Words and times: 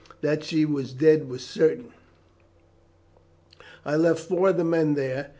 That 0.21 0.43
she 0.43 0.65
was 0.65 0.93
dead 0.93 1.29
was 1.29 1.43
certain. 1.45 1.89
I 3.85 3.97
left 3.97 4.19
four 4.21 4.49
of 4.49 4.57
the 4.57 4.63
men 4.63 4.95
there. 4.95 5.29